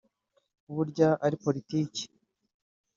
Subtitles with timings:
[0.75, 2.03] burya ari politiki